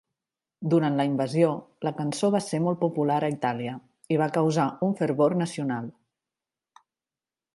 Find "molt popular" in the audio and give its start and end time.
2.67-3.19